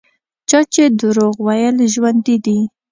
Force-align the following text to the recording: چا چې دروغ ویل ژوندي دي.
چا 0.49 0.59
چې 0.73 0.83
دروغ 0.99 1.35
ویل 1.47 1.77
ژوندي 1.93 2.37
دي. 2.45 2.57